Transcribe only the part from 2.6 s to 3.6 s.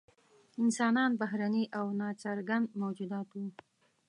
موجودات وو.